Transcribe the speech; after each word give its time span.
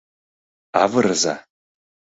Авырыза. 0.81 1.35